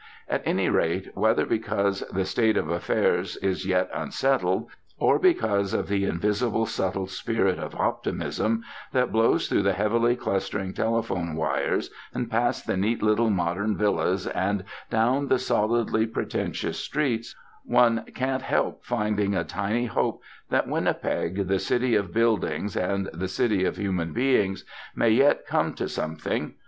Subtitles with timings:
[0.27, 5.89] At any rate, whether because the state of affairs is yet unsettled, or because of
[5.89, 12.31] the invisible subtle spirit of optimism that blows through the heavily clustering telephone wires and
[12.31, 18.83] past the neat little modern villas and down the solidly pretentious streets, one can't help
[18.83, 24.13] finding a tiny hope that Winnipeg, the city of buildings and the city of human
[24.13, 24.65] beings,
[24.95, 26.55] may yet come to something.